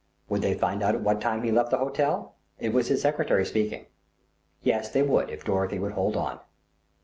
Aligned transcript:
Would 0.29 0.41
they 0.41 0.55
find 0.55 0.81
out 0.81 0.95
at 0.95 1.01
what 1.01 1.21
time 1.21 1.43
he 1.43 1.51
left 1.51 1.69
the 1.69 1.77
hotel? 1.77 2.33
It 2.57 2.73
was 2.73 2.87
his 2.87 3.03
secretary 3.03 3.45
speaking. 3.45 3.85
Yes, 4.63 4.89
they 4.89 5.03
would 5.03 5.29
if 5.29 5.43
Dorothy 5.45 5.77
would 5.77 5.91
hold 5.91 6.17
on. 6.17 6.39